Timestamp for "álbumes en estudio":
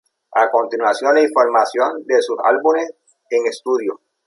2.43-4.01